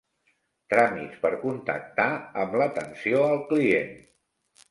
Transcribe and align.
Tràmits 0.73 1.19
per 1.25 1.31
contactar 1.43 2.07
amb 2.45 2.57
l'atenció 2.61 3.21
al 3.27 3.39
client. 3.53 3.95